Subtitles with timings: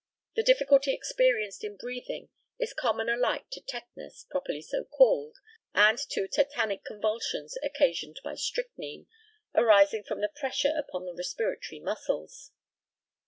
[0.35, 5.37] The difficulty experienced in breathing is common alike to tetanus, properly so called,
[5.75, 9.05] and to tetanic convulsions occasioned by strychnine,
[9.53, 12.49] arising from the pressure upon the respiratory muscles.